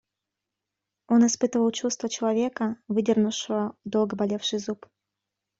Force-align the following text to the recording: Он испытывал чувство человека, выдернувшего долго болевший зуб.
Он 1.09 1.27
испытывал 1.27 1.69
чувство 1.69 2.09
человека, 2.09 2.75
выдернувшего 2.87 3.75
долго 3.83 4.15
болевший 4.15 4.57
зуб. 4.57 4.87